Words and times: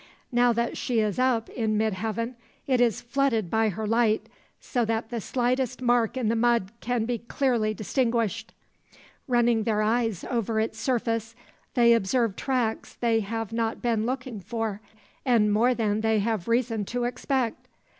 Now 0.31 0.51
that 0.53 0.77
she 0.77 0.99
is 0.99 1.19
up 1.19 1.47
in 1.47 1.77
mid 1.77 1.93
heaven, 1.93 2.35
it 2.65 2.81
is 2.81 3.01
flooded 3.01 3.51
by 3.51 3.69
her 3.69 3.85
light, 3.85 4.27
so 4.59 4.83
that 4.83 5.11
the 5.11 5.21
slightest 5.21 5.79
mark 5.79 6.17
in 6.17 6.27
the 6.27 6.35
mud 6.35 6.71
can 6.79 7.05
be 7.05 7.19
clearly 7.19 7.75
distinguished. 7.75 8.51
Running 9.27 9.61
their 9.61 9.83
eyes 9.83 10.25
over 10.27 10.59
its 10.59 10.79
surface, 10.79 11.35
they 11.75 11.93
observe 11.93 12.35
tracks 12.35 12.95
they 12.95 13.19
have 13.19 13.53
not 13.53 13.79
been 13.79 14.07
looking 14.07 14.39
for, 14.39 14.81
and 15.23 15.53
more 15.53 15.75
than 15.75 16.01
they 16.01 16.17
have 16.17 16.47
reason 16.47 16.83
to 16.85 17.03
expect. 17.03 17.67